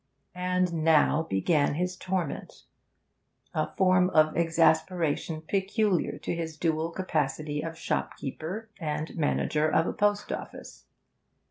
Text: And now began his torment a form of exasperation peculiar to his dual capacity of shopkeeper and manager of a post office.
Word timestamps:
And 0.33 0.83
now 0.83 1.21
began 1.29 1.75
his 1.75 1.95
torment 1.95 2.63
a 3.53 3.67
form 3.75 4.09
of 4.09 4.35
exasperation 4.35 5.43
peculiar 5.43 6.17
to 6.17 6.35
his 6.35 6.57
dual 6.57 6.89
capacity 6.89 7.61
of 7.61 7.77
shopkeeper 7.77 8.67
and 8.79 9.15
manager 9.15 9.69
of 9.69 9.85
a 9.85 9.93
post 9.93 10.31
office. 10.31 10.85